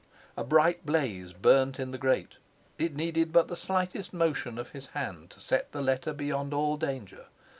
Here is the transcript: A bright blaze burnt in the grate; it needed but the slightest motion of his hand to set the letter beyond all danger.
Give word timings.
A 0.35 0.43
bright 0.43 0.83
blaze 0.83 1.31
burnt 1.31 1.79
in 1.79 1.91
the 1.91 1.99
grate; 1.99 2.37
it 2.79 2.95
needed 2.95 3.31
but 3.31 3.49
the 3.49 3.55
slightest 3.55 4.13
motion 4.13 4.57
of 4.57 4.69
his 4.69 4.87
hand 4.97 5.29
to 5.29 5.39
set 5.39 5.73
the 5.73 5.81
letter 5.83 6.11
beyond 6.11 6.55
all 6.55 6.75
danger. 6.75 7.27